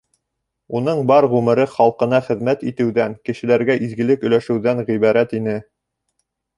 [0.79, 5.59] Уның бар ғүмере халҡына хеҙмәт итеүҙән, кешеләргә изгелек өләшеүҙән ғибәрәт ине.